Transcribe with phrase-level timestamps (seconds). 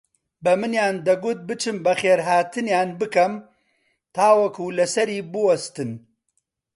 [0.43, 3.33] بەمنیان دەگوت بچم بەخێرهاتنیان بکەم
[4.15, 5.91] تاوەکو لەسەری بووەستن